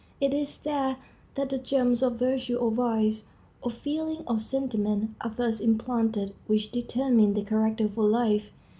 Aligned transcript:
It 0.19 0.33
is 0.33 0.57
there 0.57 0.97
that 1.35 1.51
the 1.51 1.59
germs 1.59 2.01
of 2.01 2.15
virtue 2.15 2.55
or 2.55 2.71
vice, 2.71 3.27
of 3.61 3.75
feeling 3.75 4.23
or 4.25 4.39
sentiment, 4.39 5.11
are 5.21 5.29
first 5.29 5.61
implanted 5.61 6.33
which 6.47 6.71
determine 6.71 7.35
the 7.35 7.43
character 7.43 7.87
for 7.87 8.05
life. 8.05 8.49